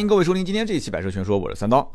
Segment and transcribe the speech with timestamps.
[0.00, 1.92] 欢迎各位收听今天这一期《百车全说》，我是三刀。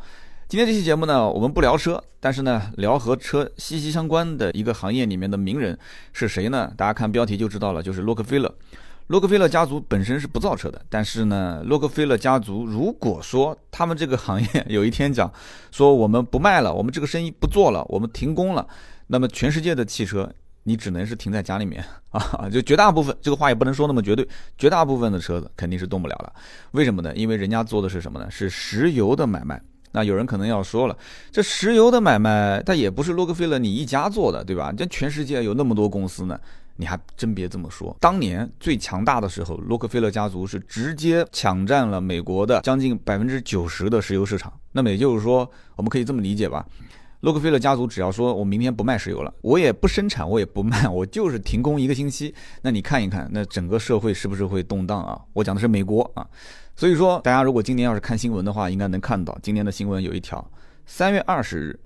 [0.48, 5.75] 今天这期节目呢，我们不聊车，但是呢，聊和车息息相关的一个行业里面的名人
[6.13, 6.71] 是谁呢？
[6.78, 8.55] 大家看标题就知道了，就是洛克菲勒。
[9.07, 15.33] 洛克菲勒家族本身是不造车的，但是呢，洛克菲勒家族如果说他们这个行业有一天讲
[15.72, 18.67] 说我们不卖了，我们这个生意不做了，我们停工了，
[19.08, 20.31] 那么全世界的汽车。
[20.68, 24.27] 你只能是停在家里面啊，就绝大部分这个话也不能说那么绝对，
[24.58, 26.34] 绝大部分的车子肯定是动不了了。
[26.72, 27.16] 为什么呢？
[27.16, 28.30] 因为人家做的是什么呢？
[28.32, 29.62] 是石油的买卖。
[29.91, 30.98] 那有人可能要说了，
[31.32, 34.73] 这石油的买卖，它也不是洛克菲勒你一家做的，对吧？
[34.76, 36.38] 这全世界有那么多公司呢，
[36.76, 37.95] 你还真别这么说。
[38.02, 44.52] 当年最强大的时候，洛克菲勒家族是直接抢占了美国的将近百分之九十的石油市场。
[44.73, 46.66] 那么也就是说，我们可以这么理解吧？
[47.26, 52.32] 洛克菲勒家族只要说我明天不卖石油了，我也不生产，我也不卖， 我就是停工一个星期。
[52.62, 55.20] 那你看一看，那整个社会是不是会动荡啊？
[55.34, 56.24] 我讲的是美国啊，
[56.76, 60.48] 所以说大家如果今年要是看新闻的话，应该能看到今年的新闻有一条：
[60.86, 61.80] 三月二十日，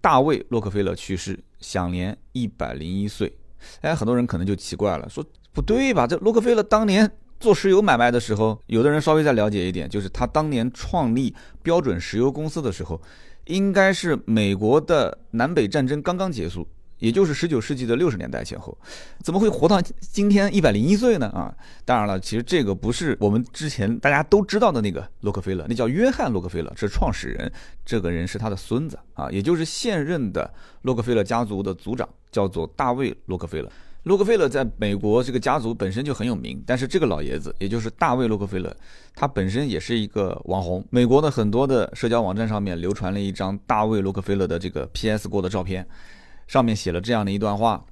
[0.00, 3.36] 大卫洛克菲勒去世，享年一百零一岁。
[3.80, 6.06] 哎，很多人可能就奇怪了，说不对吧？
[6.06, 13.02] 这洛克菲勒当年做石油买卖的时候，有的人稍微再了解一点，就是他当年创立标准石油公司的时候。
[13.50, 16.66] 应该是美国的南北战争刚刚结束，
[16.98, 18.76] 也就是十九世纪的六十年代前后，
[19.24, 21.26] 怎么会活到今天一百零一岁呢？
[21.30, 21.52] 啊，
[21.84, 27.52] 当然了，其实这个不是我们之前大家都知道的那个洛克菲勒，那叫约翰洛克菲勒，是创始人，
[27.84, 30.48] 这个人是他的孙子啊，也就是现任的
[30.82, 33.70] 洛克菲勒家族的族长，叫做大卫洛克菲勒。
[34.04, 38.74] 洛克菲勒在美国这个家族本身就很有名，但是这个老爷子，也就是大卫洛克菲勒，
[39.14, 40.82] 他本身也是一个网红。
[40.88, 45.86] 美国的很多的社交网站上面流传了一张大卫洛克菲勒的这个 PS 过的照片，
[46.46, 47.84] 上面写了这样的一段话：“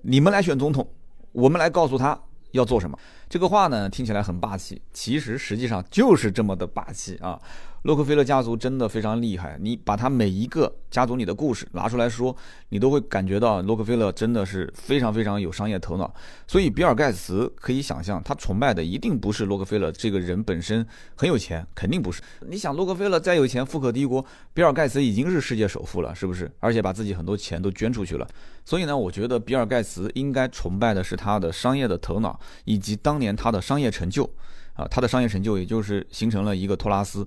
[0.00, 0.88] 你们来选总统，
[1.32, 2.18] 我们来告诉他
[2.52, 2.98] 要做什么。”
[3.28, 7.38] 这个话呢听起来很霸气，其实实际上就是这么的霸气啊。
[7.86, 12.36] 洛克菲勒家族真的非常厉害，你把他每一个家族里的故事拿出来说，
[12.70, 16.12] 你都会感觉到洛克菲勒真的是非常非常有商业头脑。
[16.48, 22.20] 所以比尔盖茨可以想象，他崇拜的一定不是洛克菲勒这个人本身很有钱，肯定不是。
[22.48, 26.50] 你想，洛克菲勒再有钱，富可敌国，比尔盖茨已经是世界首富了，是不是？
[26.58, 28.26] 而且把自己很多钱都捐出去了。
[28.64, 34.28] 所以呢，我觉得比尔盖茨应该崇拜的是他的商业的头脑，以及当年他的商业成就。
[34.72, 37.24] 啊，他的商业成就也就是形成了一个托拉斯。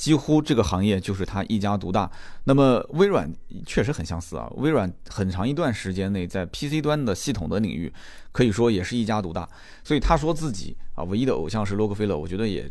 [0.00, 2.10] 几乎这个行业就是他一家独大。
[2.44, 3.30] 那么微软
[3.66, 7.92] 确实很相似啊，微软很长一段时间内在 PC 端的系统的领域，
[8.32, 9.46] 可以说也是一家独大。
[9.84, 12.66] 所以他说自己啊，唯一的偶像是洛克菲勒，我觉得也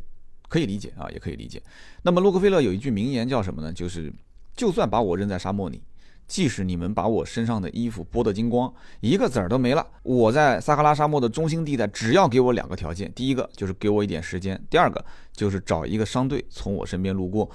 [0.47, 1.62] 可以理解啊，也可以理解。
[2.01, 3.72] 那么洛克菲勒有一句名言叫什么呢？
[3.72, 4.11] 就是
[4.56, 5.84] 就算把我扔在沙漠里。
[6.29, 15.03] 即使你们把我身上的衣服剥得精光，一个子儿都没了，我在撒哈拉沙漠的中心地带，只要给我两个条件：第一个就是给我一点时间，第二个
[15.34, 17.50] 就是找一个商队从我身边路过，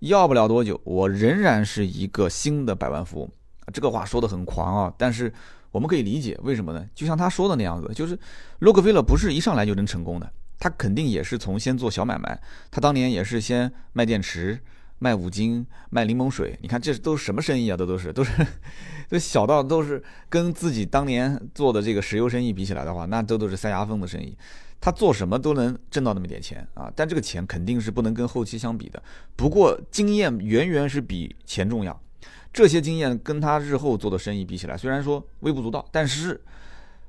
[0.00, 3.30] 要不了多久，我仍然是一个新的百万富翁。
[3.72, 5.32] 这个话说得很狂啊，但是
[5.70, 6.86] 我们可以理解为什么呢？
[6.94, 8.18] 就像他说的那样子，就是
[8.58, 12.38] 洛克菲勒不是一上来就能成功的，他肯定也是从先做小买卖，
[12.70, 14.60] 他当年也是先卖电池。
[14.98, 17.76] 卖五金，卖柠檬水，你看这都是什么生意啊？
[17.76, 18.32] 这都是都是，
[19.08, 24.36] 这小到都是跟自己当年做的这个石油生意比起来的话，那都都是塞牙缝的生意。
[24.80, 29.02] 他做什么都能挣到那么点钱啊，但这个钱肯定是不能跟后期相比的。
[29.36, 32.00] 不过经验远远是比钱重要。
[32.52, 36.40] 这些经验跟他日后做的生意比起来，虽然说微不足道，但是。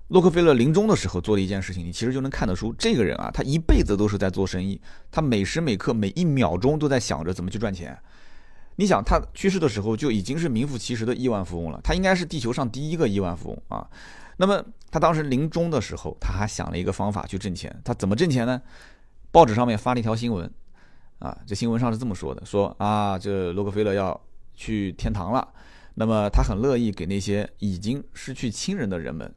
[0.10, 4.80] 洛克菲勒临终的时候做了一件事情，你其实就能看得出，这个人啊，他一辈子都是在做生意，
[5.12, 7.98] 他每时每刻每一秒钟都在想着怎么去赚钱。
[8.78, 13.88] 你想，他去世的时候就已经是名副其实的亿万富翁了，他应该是地球上第一个亿万富翁啊。
[14.38, 18.60] 那么他当时临终的时候，他还想了一个方法去挣钱，他怎么挣钱呢？
[19.32, 20.50] 报纸上面发了一条新闻，
[21.20, 24.20] 啊，这新闻上是这么说的：说啊，这洛克菲勒要
[24.56, 25.48] 去天堂了，
[25.94, 29.32] 那么他很乐意给那些已经失去亲人的人们。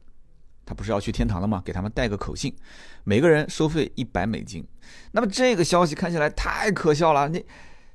[0.65, 1.61] 他不是要去天堂了吗？
[1.63, 2.55] 给他们带个口信，
[3.03, 4.65] 每个人收费一百美金。
[5.11, 7.27] 那么这个消息看起来太可笑了。
[7.29, 7.43] 你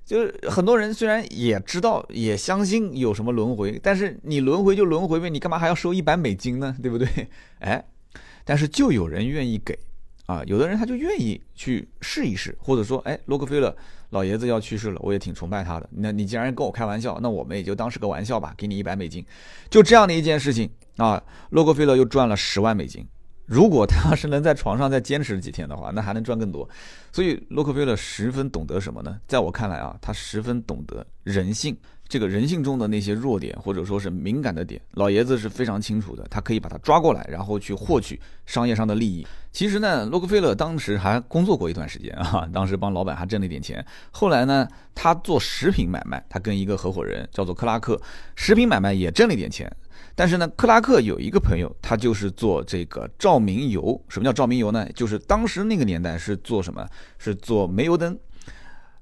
[0.04, 6.76] 就是很多人虽然也知道也相信有什么轮回，但是你轮回就轮回呗，你干嘛还要收一百美金呢？
[6.82, 7.06] 对不对？
[7.60, 7.84] 哎，
[8.44, 9.78] 但是就有人愿意给
[10.28, 13.74] 啊，有的人他就愿意去试一试，或者说，哎，洛克菲勒
[14.10, 15.88] 老爷子要去世了，我也挺崇拜他的。
[15.90, 19.24] 那你既然跟我开玩笑，那我们也就当是个玩笑吧，给你一百美金，
[19.70, 20.68] 就这样的一件事情。
[20.98, 23.06] 啊，洛克菲勒又赚了十万美金，
[23.48, 26.68] 如果他要是能在床上再坚持几天的话，那还能赚更多。
[27.10, 29.18] 所以洛克菲勒十分懂得什么呢？
[29.26, 31.74] 在我看来啊，他十分懂得人性。
[32.06, 39.26] 这个人性中的那些弱点或者说是敏感的点，老爷子是非常清楚的，他可以把他抓过来，然后去获取商业上的利益。
[39.52, 43.84] 其实呢，洛克菲勒当时还工作过一段时间啊，当时帮老板还挣了一点钱。
[44.10, 48.00] 后来呢，他做食品买卖，他跟一个合伙人叫做克拉克，
[48.36, 49.70] 食品买卖也挣了一点钱。
[50.18, 54.04] 但是呢，克拉克有一个朋友，他就是做这个照明油。
[54.08, 54.84] 什么叫照明油呢？
[54.92, 56.84] 就是当时那个年代是做什么？
[57.18, 58.18] 是做煤油灯。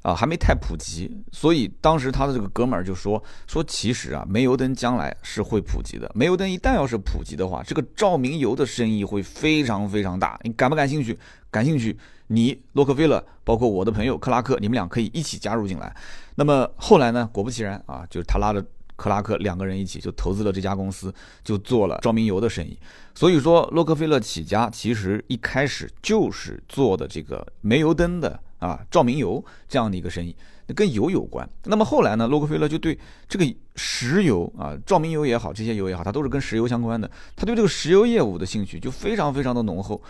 [0.02, 6.08] 啊，还没太普及，所以当时他的这个哥们儿就说说，其实啊，煤油灯将来是会普及的。
[6.14, 10.38] 煤油灯一旦要是普及的话，这个照明油的生意会非常非常大。
[10.44, 11.18] 你感不感兴趣？
[11.50, 11.98] 感兴趣，
[12.28, 15.92] 你洛克菲勒，包括我的朋友克拉克，你们俩可以一起加入进来。
[16.36, 17.28] 那么后来呢？
[17.32, 18.64] 果不其然啊，就是他拉着
[18.96, 21.14] 克拉克两个人一起就投资了这家公司，
[21.44, 22.76] 就做了照明油的生意。
[23.14, 28.40] 所以说，洛克菲勒起家其实一开始就是做的这个煤油灯的。
[28.58, 30.34] 啊，照明油这样的一个生意，
[30.74, 31.46] 跟油有关。
[31.64, 32.98] 那么后来呢，洛克菲勒就对
[33.28, 33.44] 这个
[33.74, 37.08] 石油啊，照明油也好，这些油也好，它都是跟石油相关的。
[37.36, 40.00] 他对这个石油业务的兴趣就非常非常的浓厚。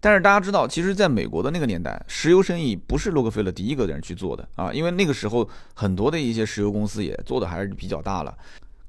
[0.00, 8.36] 但是大家知道，其实在美国的那个年代，石油生意不是洛克菲勒第一个人去做的啊，因为那个时候很多的一些石油公司也做的还是比较大了。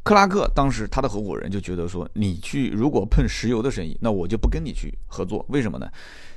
[0.04, 5.44] 克拉克当时他的合伙人就觉得说，你去如果碰石油的生意，那我就不跟你去合作。
[5.50, 5.90] 为什么呢？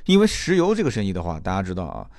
[0.05, 2.09] 因为石油这个生意的话，大家知道啊。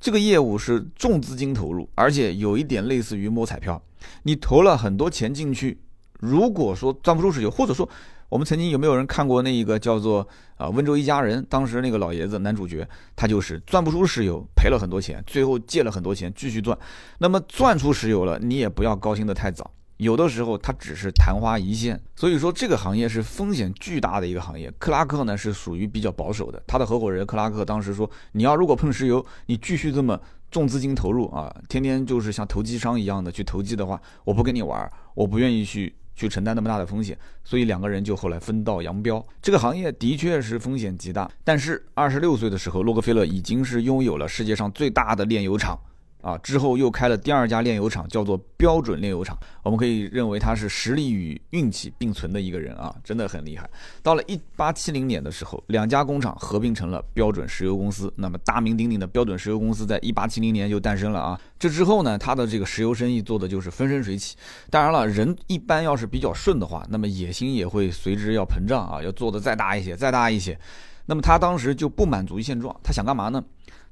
[0.00, 3.82] 这个业务是重资金投入，而且有一点类似于摸彩票。
[4.22, 5.78] 你投了很多钱进去，
[6.20, 7.88] 如果说赚不出石油，或者说
[8.34, 10.26] 我们曾经有没有人看过那一个叫做
[10.56, 11.46] 啊温州一家人？
[11.48, 12.84] 当时那个老爷子男主角，
[13.14, 16.76] 他就是赚不出石油，赔了很多钱，最后借了很多钱继续赚。
[17.18, 19.70] 那么赚出石油了，你也不要高兴的太早。
[19.98, 24.68] 有的时候它只是昙花一现，所以说这个行业是风险巨大的一个行业。
[24.80, 30.20] 克拉克呢是属于比较保守的，他的合伙人克拉克当时说：“你要如果碰石油，你继续这么
[30.50, 39.24] 重资金投入啊，天天就是像投机商一样的去投机的话，我不跟你玩，我不愿意去去承担那么大的风险。”所以两个人就后来分道扬镳。
[39.42, 45.78] 这个行业的确是风险极大，但是二十六岁的时候，洛克菲勒已经是拥有了世界上最大的炼油厂。
[46.24, 49.38] 啊，之后又开了第二家炼油厂，叫做标准炼油厂。
[49.62, 53.68] 我们可以认为他是实力与运气并存的一个人啊，真的很厉害。
[54.02, 58.10] 到了一八七零年的时候，两家工厂合并成了标准石油公司。
[58.16, 61.38] 那么大名鼎鼎的标准石油公司在一八七零年就诞生了啊。
[61.58, 64.34] 这之后呢，他的这个石油生意做的就是风生水起。
[64.70, 70.58] 当然了，人一般要是比较顺的话，那么野心也会随之要膨胀啊，要做的再大一些，再大一些。
[71.04, 73.44] 那么他当时就不满足于现状，他想干嘛呢？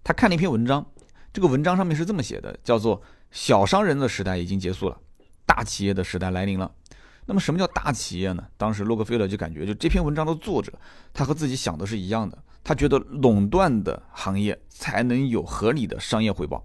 [0.02, 0.84] 他看了一篇文章。
[1.32, 3.00] 这个文章上面是这么写的，叫做
[3.32, 4.98] “小商人的时代已经结束了，
[5.46, 6.70] 大企业的时代来临了”。
[7.24, 8.44] 那么什么叫大企业呢？
[8.56, 10.72] 当时洛克菲勒就感觉，就这篇文章的作者，
[11.14, 12.36] 他和自己想的是一样的。
[12.64, 16.62] 他觉得垄断的行业才能有合理的商业回报。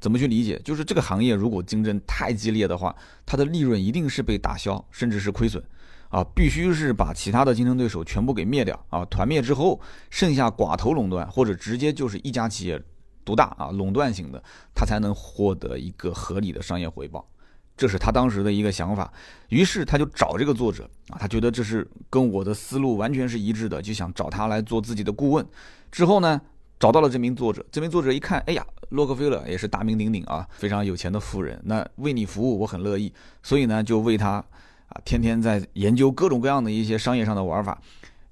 [0.00, 0.60] 怎么去理解？
[0.64, 2.94] 就是这个行业如果竞争太激烈的话，
[3.24, 5.62] 它的利润一定是被打消，甚至是亏损。
[6.08, 9.78] 啊，必须是把其他的竞争对手全部给灭掉啊，团灭之后，
[10.08, 12.82] 剩下寡头垄断，或者直接就是一家企业。
[13.28, 14.42] 独大啊，垄断型的，
[14.74, 17.28] 他才能获得一个合理的商业回报，
[17.76, 19.12] 这是他当时的一个想法。
[19.50, 25.46] 于是他就找这个作者啊，他觉得这是跟我的思路完全是一致的，就想找他来做自己的顾问。
[25.92, 26.40] 之后呢，
[26.80, 34.42] 找到了这名作者，这名作者一看，哎呀，洛克菲勒也是大名鼎鼎啊，非常有钱的富人，那为你服务我很乐意，所以呢，就为他
[34.88, 37.78] 啊，天天在研究各种各样的一些商业上的玩法。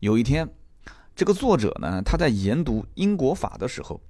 [0.01, 0.49] 有一天，
[1.15, 4.01] 这个作者呢，他在研读英国法的时候。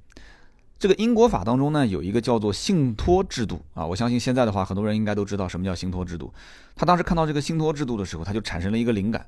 [0.79, 3.85] 这个英国法当中呢，有一个叫做信托制度啊。
[3.85, 6.33] 我相信现在的话，很多人应该都知道什么叫信托制度。
[6.75, 9.27] 他当时看到这个信托制度的时候，他就产生了一个灵感，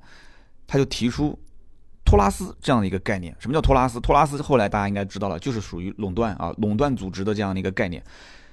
[0.66, 1.38] 他就提出
[2.04, 3.34] 托拉斯这样的一个概念。
[3.38, 3.98] 什么叫托拉斯？
[4.00, 8.04] 托拉斯后来大家应该知道了，就是属于垄断啊，垄断组织的这样的一个概念。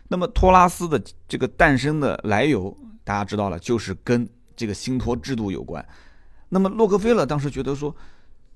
[0.08, 5.86] 那么托拉斯的这个诞生的来由，大家知道了，就是跟这个信托制度有关。
[6.48, 7.93] 那么洛克菲勒当时觉得说。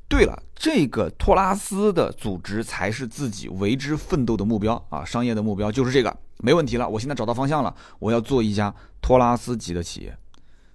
[0.10, 5.06] 对了，这个托拉斯的组织才是自己为之奋斗的目标啊！
[5.06, 6.90] 商业的目标就是这个，没问题了。
[6.90, 10.18] 我现在找到方向了，我要做一家托拉斯级的企业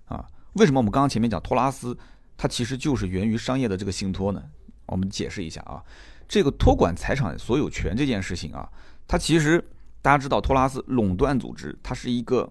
[0.07, 0.25] 啊！
[0.53, 1.99] 为什么我们刚刚前面讲托拉斯，
[2.37, 4.41] 它其实就是源于商业的这个信托呢？
[4.87, 5.83] 我们解释一下啊，
[6.29, 8.71] 这个托管财产所有权这件事情啊，
[9.09, 9.62] 它其实
[10.00, 12.49] 大家知道，托拉斯垄断组织，它是一个。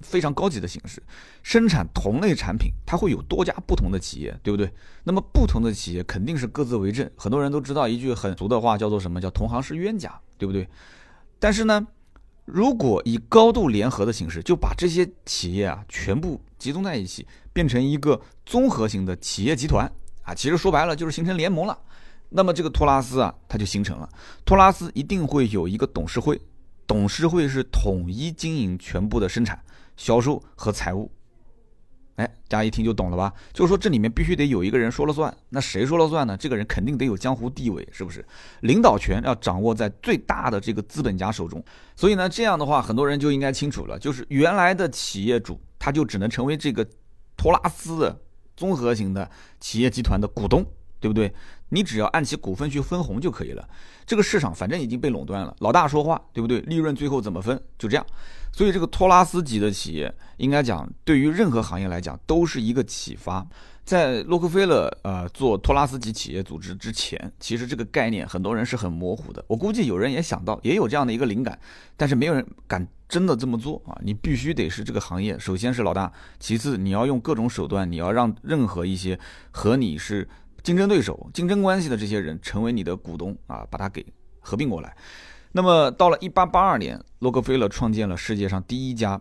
[0.00, 1.02] 非常高级的形式，
[1.42, 4.72] 生产同类产品，它会有多家不同的企业，对不对？
[5.04, 7.10] 那么不同的企业肯定是各自为政。
[7.16, 10.68] 很多人都知道一句很俗的话，叫做什么叫同行是冤家，对不对？
[11.38, 11.86] 但是呢，
[12.44, 19.90] 如果以高度联合的形式，就把这些企业啊全部集中在一起，变成一个综合型的企业集团
[20.22, 21.78] 啊，其实说白了就是形成联盟了。
[22.30, 24.08] 那么这个托拉斯啊，它就形成了。
[24.44, 26.38] 托拉斯一定会有一个董事会，
[26.86, 29.58] 董事会是统一经营全部的生产、
[29.98, 31.12] 销售和财务。
[32.16, 33.32] 哎，大家一听就懂了吧？
[33.52, 35.32] 就是说这里面必须得有一个人说了算。
[35.50, 36.36] 那谁说了算呢？
[36.36, 38.26] 这个人肯定得有江湖地位，是不是？
[38.62, 41.62] 领导权要掌握在最大的这个资本家手中。
[41.94, 46.84] 所以呢，这样的话，很多人就应该清楚了，就是原来的企业主他就只能成为这个
[47.36, 48.20] 托拉斯的
[48.56, 50.66] 综合型的企业集团的股东。
[51.00, 51.32] 对不对？
[51.70, 53.68] 你只要按其股份去分红就可以了。
[54.06, 56.60] 这个市场反正已经被垄断了，老大说话，对不对？
[56.62, 57.60] 利润最后怎么分？
[57.78, 58.04] 就这样。
[58.52, 63.46] 所以这个托拉斯级的企业，应该讲对于任何行业来讲都是一个启发。
[63.84, 69.44] 在洛克菲勒呃做托拉斯级企业组织之前，其实这个概念很多人是很模糊的。
[69.46, 71.58] 我估计有人也想到，也有这样的一个灵感，
[71.96, 73.96] 但是没有人敢真的这么做啊！
[74.02, 79.18] 你必须得是这个行业，首先是老大，其次你要用各种手段，你要让任何一些
[79.50, 80.26] 和你是。
[80.68, 84.04] 竞争对手、竞争关系的这些人成为你的股东啊，把它给
[84.38, 84.94] 合并过来。
[85.52, 89.18] 那么到了一八八二年，洛克菲勒创建了世界上第一家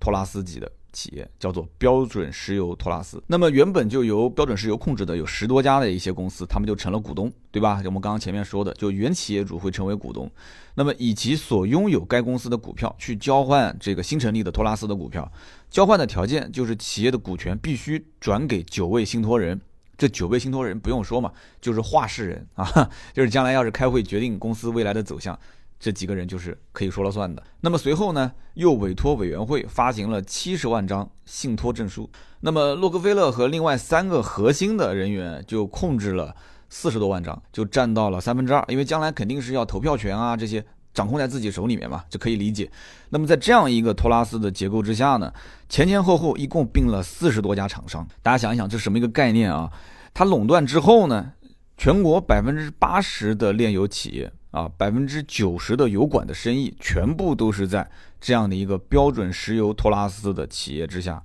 [0.00, 3.22] 托拉斯级的企业，叫做标准石油托拉斯。
[3.28, 7.80] 那么原本就由标准石油控制的有十多家的一些公司，他们就成了股东，对吧？
[7.84, 10.28] 我们刚刚前面说的，就原企业主会成为股东。
[10.74, 15.30] 那么以及所拥有该公司的股票去交换这个新成立的托拉斯的股票，
[15.70, 19.60] 交换的条件就是企业的股权必须转给九位信托人。
[19.96, 21.30] 这九位信托人不用说嘛，
[21.60, 25.38] 就是话事人啊， 就是将来要是开会决定公司未来的走向，
[25.78, 27.42] 这几个人就是可以说了算的。
[27.60, 32.08] 那么随后呢，又委托委员会发行了七十万张信托证书。
[32.40, 36.34] 那么洛克菲勒和另外三个核心的人员就控制了
[36.68, 38.64] 四十多万张，就占到了三分之二。
[38.68, 42.70] 因为将来肯定是要投票权啊，这些掌控在自己手里面嘛，就可以理解。
[43.10, 45.32] 那么在这样一个托拉斯的结构之下呢，
[45.68, 48.06] 前前后后一共并了四十多家厂商。
[48.22, 49.70] 大家想一想，这是什么一个概念啊？
[50.14, 51.32] 它垄断之后呢，
[51.76, 61.22] 全国百分之八十的炼油企业啊，百分之九十的油管的生意，全部都是在这样的一个标准石油托拉斯的企业之下。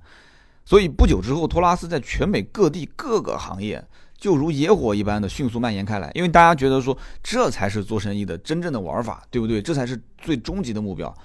[0.63, 3.81] 所以不久之后，托拉斯在全美各地各个行业
[4.17, 9.61] 就如野火一般的迅速蔓延开来，因为大家觉得说这才是做生意的真正的玩法，对不对？
[9.61, 11.15] 这才是最终极的目标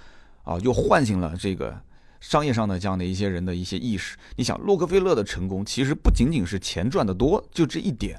[0.45, 0.59] 啊！
[0.61, 1.81] 又唤醒了这个。
[2.21, 8.17] 商业上的这样的一些人的一些意识，你想洛克菲勒的成功其实不仅仅是钱赚得多，就这一点，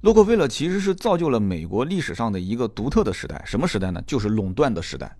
[0.00, 4.02] 洛克菲勒其实是造就了美国历史上的一个独特的时代，什么时代呢？
[4.08, 5.16] 就是垄断的时代。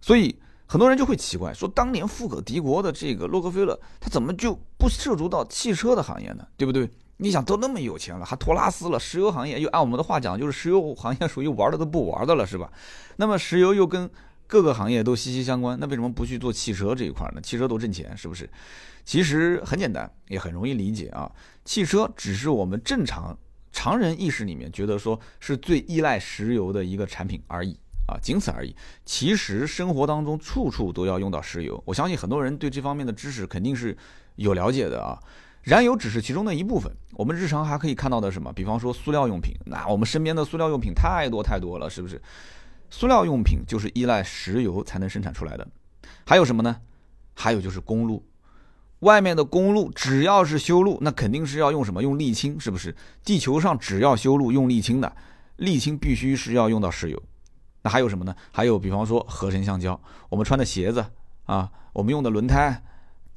[0.00, 6.46] 所以很多人就会奇怪，说当年富可敌国的这个洛克菲勒，他怎么就不涉足到汽车的行业呢？
[6.56, 6.88] 对不对？
[7.22, 12.72] 你想都那么有钱了，还托拉斯了，石油行业又按我们的话讲，就是石油行业属于玩的都不玩的了，是吧？
[13.16, 14.08] 那么石油又跟
[14.46, 17.40] 各个行业都息息相关，那为什么不去做汽车这一块呢？
[17.42, 18.48] 汽车都挣钱，是不是？
[19.04, 21.30] 其实很简单，也很容易理解啊。
[21.64, 23.36] 汽车只是我们正常
[23.70, 28.74] 常人意识里面觉得说是最依赖石油的一个产品而已啊，仅此而已。
[29.04, 33.96] 其实生活当中处处都要用到石油，我相信很多人对这方面的知识肯定是
[34.36, 35.20] 有了解的啊。
[35.62, 38.52] 燃油只是其中的一部分，我们日常还可以看到的什么？
[38.52, 42.20] 比方说塑料用品，那我们身边的塑料用品太多太多了，是不是？
[42.88, 45.68] 塑料用品就是依赖石油才能生产出来的，
[46.26, 46.80] 还有什么呢？
[47.34, 48.26] 还有就是公路，
[49.00, 52.02] 外面的公路只要是修路，那肯定是要用什么？
[52.02, 52.96] 用沥青，是不是？
[53.22, 55.14] 地球上只要修路用沥青的，
[55.58, 57.22] 沥青必须是要用到石油。
[57.82, 58.34] 那还有什么呢？
[58.50, 61.04] 还有比方说合成橡胶，我们穿的鞋子
[61.44, 62.82] 啊，我们用的轮胎。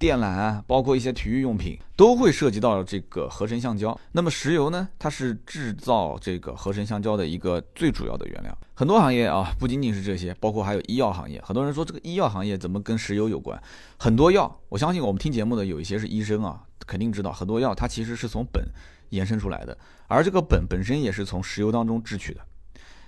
[0.04, 3.98] 电缆啊包括一些体育用品，都会涉及到这个合成橡胶。
[4.12, 4.86] 那么石油呢？
[5.00, 8.58] 它是制造这个合成橡胶的一个最主要的原料。
[8.74, 11.42] 很多行业啊，不仅仅是这些，包括还有医药行业。
[11.42, 13.58] 很多人说这个医药行业怎么跟石油有关？
[13.98, 18.62] 很多药，我相信我们听节目的有一些是医生啊，肯定知道很多药它其实是从苯
[19.08, 19.78] 延伸出来的，
[20.10, 22.42] 而这个苯本身也是从石油当中制取的。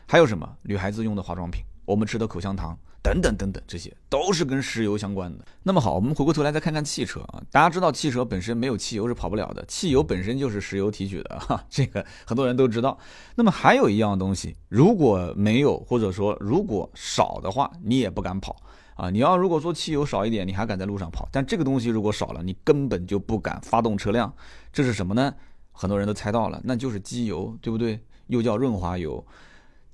[0.08, 0.50] 还有什么？
[0.62, 2.80] 女孩子用的化妆品，我们吃的口香糖。
[3.06, 5.46] 等等等等，这些都是跟石油相关的。
[5.62, 7.40] 那么好，我们回过头来再看看汽车啊。
[7.52, 12.98] 大家知道汽车本身没有汽油是跑不了的，汽油本身就是石油提取的哈，这个很多人都知道。
[13.36, 18.56] 那么还有一样东西，如果没有或者说如果少的话，你也不敢跑
[18.96, 19.12] 啊。
[19.12, 21.30] 你要如果说汽油少一点，你还敢在路上跑。
[21.32, 24.34] 但这个东西如果少了，你根本就不敢发动车辆。
[24.74, 25.32] 这是什么呢？
[25.72, 28.00] 很多人都猜到了，那就是机油，对不对？
[28.28, 29.24] 又叫润滑油。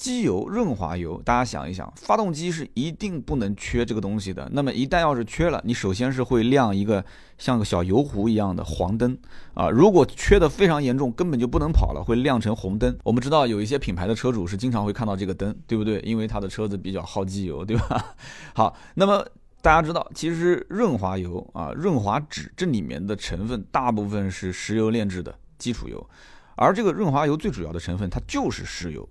[0.02, 4.50] 机油、润滑油，大家想一想，发动机是一定不能缺这个东西的。
[4.52, 7.06] 那么一旦要是缺了，你首先是会亮一个
[7.38, 9.16] 像个小油壶一样的黄灯
[9.54, 9.70] 啊。
[9.70, 12.98] 如果缺的非常严重，根本就不能跑了，会亮成红灯。
[13.04, 16.00] 我们知道有一些品牌的车主是经常会看到这个灯，对不对？
[16.00, 18.16] 因为他的车子比较耗机油，对吧？
[18.56, 19.24] 好，那么
[19.62, 26.10] 大家知道，其实润滑油啊、润滑脂这里面的成分大部分是石油炼制的基础油。
[26.56, 29.08] 而这个润滑油最主要的成分它就是石油。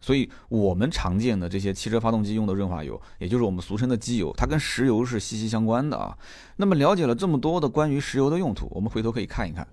[0.00, 6.16] 所以，我们常见的这些汽车发动机用的润滑油，也就是我们俗称的机油，它跟石油是息息相关的啊。
[6.56, 9.66] 那么，了解了这么多的关于石油的用途，我们回头可以看一看，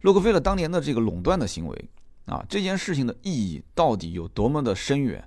[0.00, 1.84] 洛克菲勒当年的这个垄断的行为
[2.24, 5.22] 啊，这件事情的意义到底有多么的深远？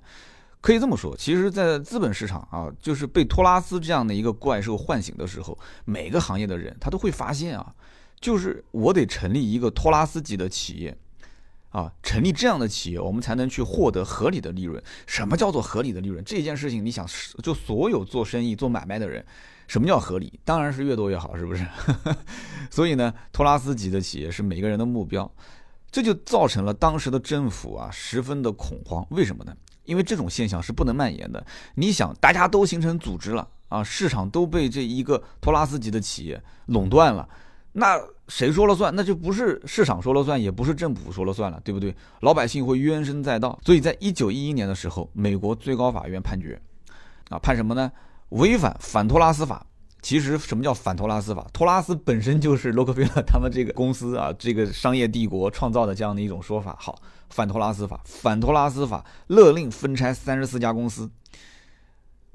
[0.60, 7.72] 可以这么说，其实，在资本市场啊，就是被托拉斯这样的一个怪兽唤醒的时候，每个行业的人他都会发现啊，
[8.20, 10.94] 就是我得成立一个托拉斯级的企业。
[11.70, 14.82] 啊，成立这样的企业，我们才能去获得合理的利润。
[15.06, 16.22] 什么叫做合理的利润？
[16.24, 17.06] 这件事情，你想，
[17.42, 19.24] 就所有做生意、做买卖的人，
[19.68, 20.40] 什么叫合理？
[20.44, 21.64] 当然是越多越好，是不是？
[22.70, 25.32] 所以呢，托拉斯级的企业是每个人的目标，
[25.92, 29.06] 这就造成了当时的政府啊十分的恐慌。
[29.10, 29.56] 为什么呢？
[29.84, 31.44] 因为这种现象是不能蔓延的。
[31.76, 37.28] 你想，大家都形成组织了啊，市场都被这一个托拉斯级的企业垄断了。
[37.72, 38.94] 那谁说了算？
[38.94, 41.94] 那就不是市场说了算，也不是政府说了算了，对不对？
[42.20, 43.58] 老百姓会怨声载道。
[43.64, 46.60] 所以在一九一一年的时候，美国最高法院判决，
[47.28, 47.90] 啊，判什么呢？
[48.30, 49.64] 违反反托拉斯法。
[50.02, 51.46] 其实什么叫反托拉斯法？
[51.52, 56.74] 托拉斯本身就是洛克菲勒他们这个公司啊，这个商业帝国创造的这样的一种说法。
[56.80, 56.98] 好，
[57.28, 61.10] 反托拉斯法，反托拉斯法勒令分拆三十四家公司。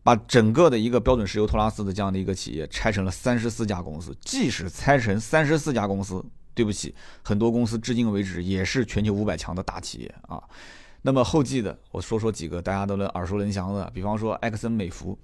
[0.06, 6.94] 把整个的一个标准石油托拉斯的这样的一个企业拆成了三十四家公司，即使拆成三十四家公司，对不起，
[7.24, 10.40] 很多公司至今为止也是全球五百强的大企业啊。
[11.02, 15.18] 那么后继的，我说说几个大家都能耳熟能详的，比方说埃克森美孚，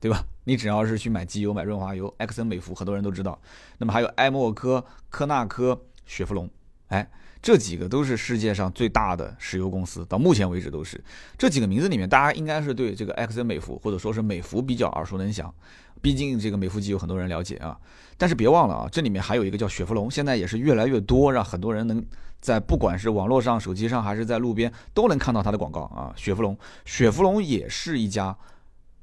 [0.00, 0.24] 对吧？
[0.42, 3.40] 你只要是去买机油、买润滑油，埃克森美孚很多人都知道。
[3.78, 6.50] 那么还有埃默科、科纳科、雪佛龙，
[6.88, 7.08] 哎。
[7.42, 11.00] 这几个都是世界上最大的石油公司，到目前为止都是
[11.38, 15.54] 这几个名字里面，大家应该是对这个埃克森美孚或者说是美孚比较耳熟能详，
[16.02, 17.78] 毕竟这个美孚机有很多人了解啊。
[18.16, 22.04] 但是别忘了啊，这里面还有一个叫雪佛龙，现在也是越来越多，让很多人能
[22.40, 26.12] 在不管是网络上、手机上还是在路边都能看到它的广告啊。
[26.16, 28.36] 雪佛龙，雪佛龙也是一家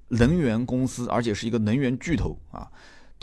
[0.10, 2.68] 能源公司，而且是一个能源巨头啊。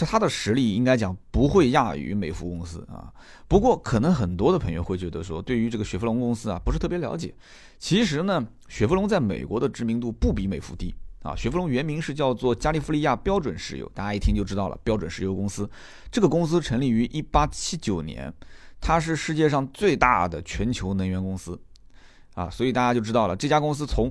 [0.01, 3.13] 就它的实力应该讲不会亚于美孚公司啊，
[3.47, 7.35] 不过可能很多的朋友会觉得说，对于这个雪佛龙公司啊不是特别了解。
[7.79, 11.37] 其实呢，雪佛龙在美国的知名度不比美孚低啊。
[11.37, 15.69] 雪佛龙原名是叫做加利福尼亚标准石油，大家一听就知道了，标准石油公司。
[16.11, 18.33] 这个公司成立于一八七九年，
[18.81, 21.61] 它是世界上最大的全球能源公司
[22.33, 24.11] 啊，所以大家就知道了这家公司从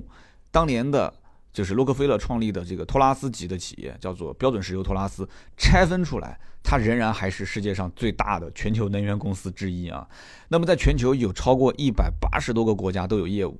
[0.52, 1.12] 当年的。
[1.52, 10.06] 就是洛克菲勒创立的这个托拉斯级的企业，叫做标准石油托拉斯，拆分出来，它仍然还是世界上最大的全球能源公司之一啊。
[10.48, 13.58] 那么在全球有超过一百八十多个国家都有业务。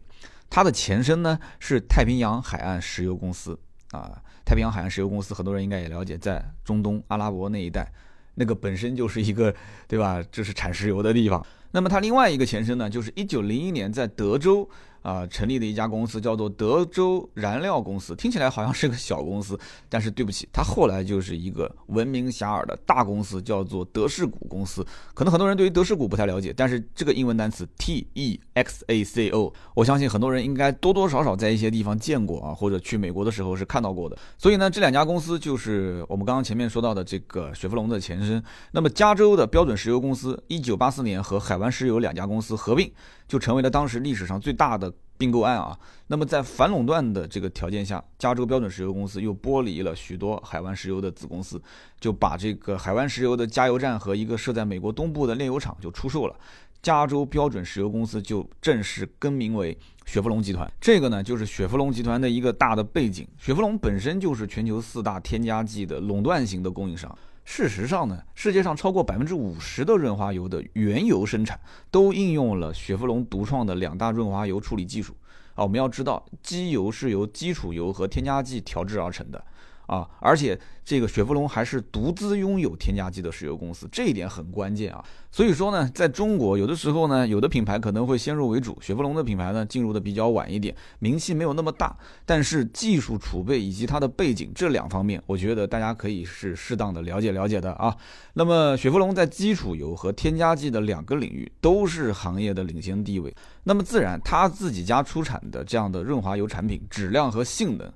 [0.49, 3.59] 它的前身呢是太平洋海岸石油公司
[3.91, 4.23] 啊。
[4.45, 7.93] 太平洋海岸石油公司很多人应该也了解，在中东阿拉伯那一带，
[8.37, 9.53] 那个本身就是一个
[9.89, 10.23] 对吧？
[10.31, 11.45] 就是产石油的地方。
[11.73, 14.69] 那么它另外一个前身呢，就是一九零一年在德州。
[15.03, 19.59] 啊，成立的一家公司叫做德州燃料公司，听起来好像是个小公司，
[19.89, 24.87] 但是对不起，它后来就是一个闻名遐迩的大公司，叫做德士古公司。
[25.15, 34.19] 可能很多人对于德士古不太了解，但是这个英文单词 T E X A C O，我相信很多人应该多多少少在一些地方见过啊，或者去美国的时候是看到过的。
[34.37, 38.43] 所以呢，这两家公司就是我们刚刚前面说到的这个雪佛龙的前身。
[38.73, 42.93] 那么，加州的标准石油公司，一九八四年和海湾石油两家公司合并。
[43.31, 45.79] 就成为了当时历史上最大的并购案啊。
[46.09, 51.63] 那么在反垄断的这个条件下，加州标准石油公司又剥离了许多海湾石油的子公司，
[52.01, 56.35] 就把这个海湾石油的加油站和一个设在美国东部的炼油厂就出售了。
[56.83, 60.69] 加州标准石油公司就正式更名为雪佛龙集团。
[60.81, 63.29] 这个呢，就是雪佛龙集团的一个大的背景。
[63.39, 67.17] 雪佛龙本身就是全球四大添加剂的垄断型的供应商。
[67.45, 71.59] 事实上呢，世界上超过百分之五十的润滑油的原油生产
[71.91, 75.17] 都应用了雪佛龙独创的两大润滑油处理技术
[75.55, 75.65] 啊。
[75.65, 79.45] 我们要知道，机油是由基础油和添加剂调制而成的。
[79.91, 85.05] 啊，而且这个雪佛龙还是独资拥有添加剂的石油公司，这一点很关键啊。
[85.33, 97.97] 所以说呢，在中国有的时候呢，有的品牌可能会先入为主，雪佛龙的品牌呢进入的比较晚一点，名气没有那么大，但是技术储备以及它的背景这两方面，我觉得大家可以是适当的了解了解的啊。
[98.35, 107.93] 那么雪佛龙在基础油和添加剂的两个领域都是行业的领先地位，那么自然它自己家出产的这样的润滑油产品质量和性能。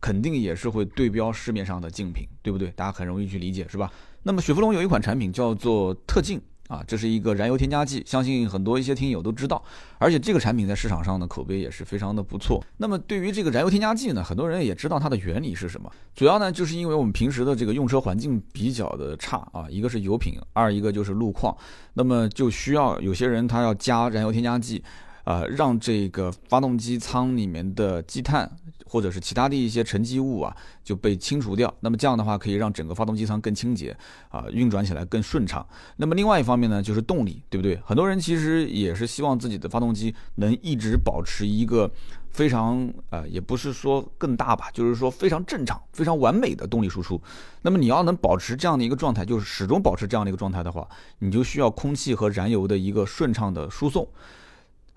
[0.00, 2.68] 肯定也是会对标市面上的竞品，对不对？
[2.76, 3.90] 大家很容易去理解，是吧？
[4.22, 9.62] 那么雪佛龙有一款产品叫做特净啊，这是一个燃油添加剂，相信很多一些听友都知道。
[9.98, 12.60] 而且这个产品在市场上的口碑也是非常的不错。
[12.76, 15.88] 那么对于这个燃油添加剂呢，很多人也知道它的原理是什么。
[16.14, 21.56] 主要呢，就是因为我们平时的这个用车环境比较的差啊，一个是油品，二一个就是路况，
[21.94, 24.82] 那么就需要有些人他要加燃油添加剂。
[25.26, 28.48] 呃，让这个发动机舱里面的积碳
[28.86, 31.74] 或者是其他的一些沉积物啊，就被清除掉。
[31.80, 33.94] 那么这样的话，可以让整个发动机舱更清洁
[34.28, 35.66] 啊，运转起来更顺畅。
[35.96, 37.76] 那么另外一方面呢，就是动力，对不对？
[37.84, 41.90] 很多人其实也是希望自己的发动机能一直保持一个
[42.30, 47.20] 非常呃，也不是说更大吧，就是说非常正常、非常完美的动力输出。
[47.62, 54.06] 那么你要能保持这样的一个状态，就是始终保持这样的一个状态的话，你就需要空气和燃油的一个顺畅的输送。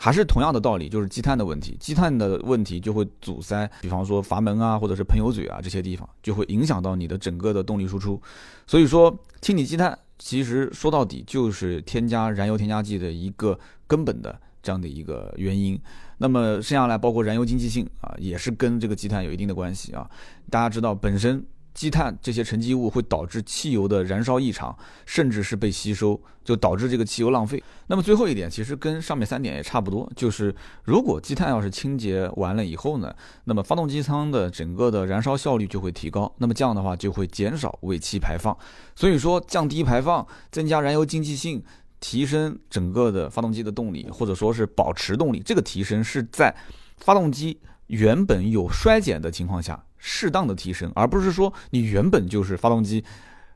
[0.01, 8.19] 还是同样的道理，就是积碳的问题，积碳的问题就会阻塞，比方说阀门啊，或者是喷油嘴啊这些地方，就会影响到你的整个的动力输出。
[8.65, 15.77] 所以说，清理积碳，其实说到底就是添加燃油添加剂的一个根本的这样的一个原因。
[16.17, 20.09] 那么剩下来包括燃油经济性啊，也是跟这个积碳有一定的关系啊。
[20.49, 21.45] 大家知道本身。
[21.73, 27.63] 积碳这些沉积物会导致汽油的燃烧异常，甚至是被吸收，就导致这个汽油浪费。
[27.87, 30.53] 那么最后一点，其实跟上面三点也差不多，就是
[30.83, 33.13] 如果积碳要是清洁完了以后呢，
[33.45, 38.55] 那么发动机舱的整个的燃烧效率就会提高，那么这样的话就会减少尾气排放。
[38.95, 41.63] 所以说，降低排放、增加燃油经济性、
[41.99, 46.53] 提升整个的发动机的动力，或者说是保持动力，这个提升是在
[46.97, 47.57] 发动机
[47.89, 49.83] 原本有衰减的情况下。
[50.01, 53.03] 适当的提升，而不是说你原本就是发动机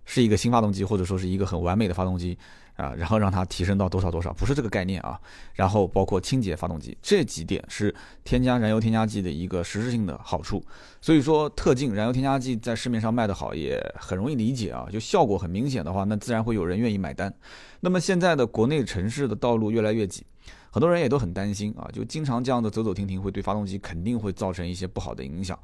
[0.03, 2.37] 是一个新发动机，或者说是一个很完美的发动机
[2.75, 5.17] 啊，然后让它提升到多少多少，不是这个概念啊。
[5.53, 10.61] 然后包括清洁发动机这几点是添加燃油添加剂的一个实质性的好处。
[10.99, 17.33] 所以说特净燃油添加剂在市面上卖的好也很容易理解啊，就效果很明显的话，那自然会有人愿意买单。
[17.79, 20.25] 那么现在的国内城市的道路越来越挤，
[20.73, 25.57] 很多人也都很担心啊，就经常这样的走走停停，会对发动机肯定会造成一些不好的影响。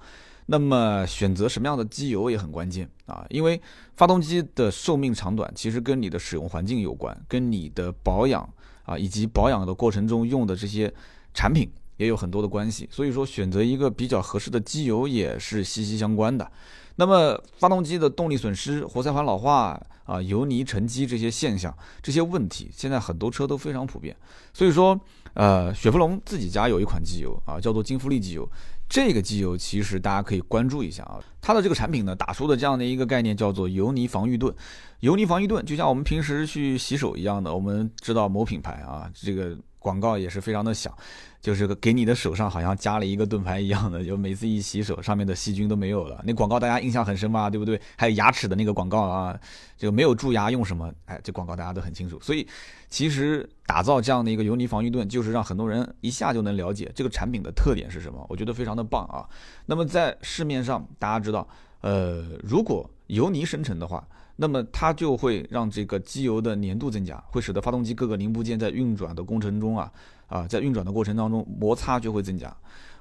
[0.45, 3.59] 那么选择什么样的机油也很关键啊，因为
[3.97, 8.47] 发动机的寿命长短其实跟你的使用环境有关，跟你的保养
[8.83, 10.93] 啊以及保养的过程中用的这些
[11.33, 11.67] 产品
[11.97, 12.87] 也有很多的关系。
[12.91, 16.51] 所以说选择一个比较合适的机油也是息息相关的。
[16.99, 24.13] 那么发动机的动力损失、活塞环老化啊、油泥沉积这些现象、这些问题，现在很多车都非常普遍。
[24.53, 24.99] 所以说，
[25.33, 28.45] 呃，雪佛龙自己家有一款机油啊，叫做金富力机油。
[28.89, 34.53] 这个机油其实大家可以关注一下啊，它的这个产品呢打出的这样的一个概念叫做油泥防御盾。
[34.99, 40.93] 油泥防御盾就像我们平时去洗手一样的，我们知道某品牌啊，这个广告也是非常的响。
[41.41, 46.21] 就是给你的手上好像加了一个盾牌一样的，就每次一洗手，上面的细菌都没有了。
[46.25, 47.79] 那广告大家印象很深吧，对不对？
[47.95, 49.39] 还有牙齿的那个广告啊，
[49.77, 50.91] 就没有蛀牙用什么？
[51.05, 52.19] 哎，这广告大家都很清楚。
[52.19, 52.45] 所以
[52.89, 58.25] 其实打造这样的一个油泥防御盾，就是让很多人一下就能了解这个产品的特点是什么。
[58.27, 59.23] 我觉得非常的棒啊。
[59.65, 61.47] 那么在市面上，大家知道，
[61.81, 69.91] 呃，如果油泥生成的话，那么它就会让这个机油的粘度增加，会使得发动机各个零部件在运转的过程中啊。
[70.27, 72.55] 啊，在运转的过程当中，摩擦就会增加，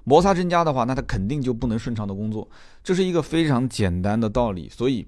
[0.05, 2.49] 摩擦增加的话，那它肯定就不能顺畅的工作，
[2.83, 4.67] 这是一个非常简单的道理。
[4.71, 5.07] 所以，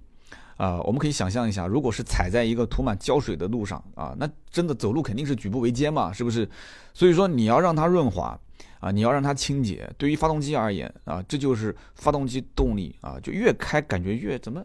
[0.60, 6.46] 啊，我们可以想象一下，如果是踩在一个涂满胶水的路上啊，那真的走路肯定是举步维艰嘛，是不是？
[6.92, 8.38] 所以说你要让它润滑
[8.78, 14.62] 啊，你要让它清洁，对于发动机而言啊，这就是发动机动力啊，就越开感觉越怎么，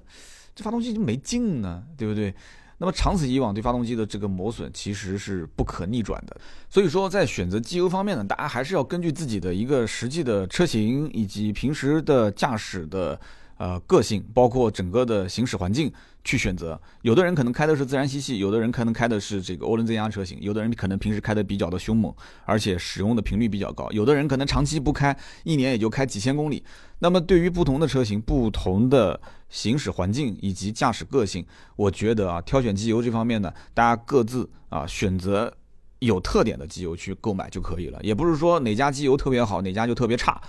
[0.53, 2.35] 这发动机就没劲呢，对不对？
[2.77, 6.35] 那么长此以往，对发动机的这个磨损其实是不可逆转的。
[6.69, 13.17] 所以说，在选择机油方面呢，大家还是要根据自己的一个实际的车型以及平时的驾驶的
[13.57, 15.91] 呃个性，包括整个的行驶环境
[16.23, 16.79] 去选择。
[17.01, 22.13] 有的人可能开的是自然吸气，有的人可能开的是这个涡轮增压车型，有的人可能平时开的比较的凶猛，
[22.45, 26.63] 而且使用的频率比较高，有的人可能长期不开，一年也就开几千公里。
[26.99, 35.53] 那么对于不同的车型、不同的行驶环境以及驾驶个性，我觉得啊，挑选机油这方面呢，大家各自啊选择
[35.99, 40.41] 有特点的机油去购买就可以了，也不是说哪家机油特别好，哪家就特别差。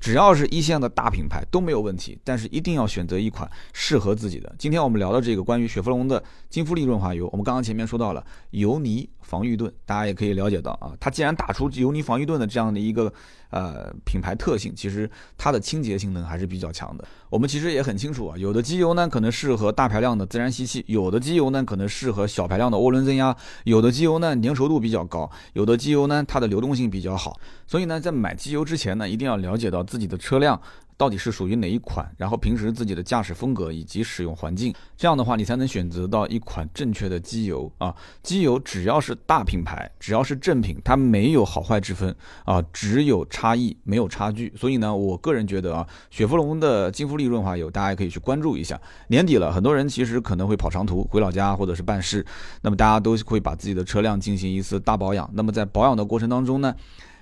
[0.00, 4.54] 只要是一线的大品牌都没有问题，但是一定要选择一款适合自己的。
[4.58, 13.12] 今天我们聊的这个关于雪佛龙的金富力润滑油，我们刚刚前面说到了油泥防御盾，大家也可以了解到啊，它既然打出油泥防御盾的这样的一个
[13.50, 17.04] 呃品牌特性，其实它的清洁性能还是比较强的。
[17.28, 27.38] 我们其实也很清楚啊，有的机油呢可能适合大排量的自然吸气，有的机油呢可能适合小排量的涡轮增压，有的机油呢粘稠度比较高，有的机油呢它的流动性比较好。
[27.66, 30.60] 所以呢，在买机油之前呢，一定要了解到自己的车辆
[30.96, 37.94] 到底是属于哪一款，然后平时自己的驾驶风格以及使用环境，这样的话你才能选择到一款正确的机油啊。
[38.22, 44.52] 机油只要是大品牌，只要是正品，它没有好坏之分啊，只有差异没有差距。
[44.56, 48.80] 所以呢，我个人觉得啊，雪佛龙的金富利润滑油大家可以去关注一下。
[49.08, 52.24] 年底了，很多人其实可能会跑长途回老家或者是办事，
[52.62, 55.28] 那么大家都会把自己的车辆进行一次大保养。
[55.34, 56.74] 那么在保养的过程当中呢？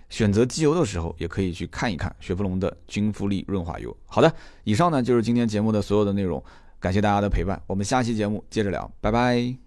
[0.09, 3.97] 选择机油的时候，也可以去看一看雪佛龙的君富力润滑油。
[4.07, 4.33] 好的，
[4.65, 6.43] 以上呢就是今天节目的所有的内容，
[6.79, 9.64] 感谢大家的陪伴，我们下期节目接着聊，拜拜。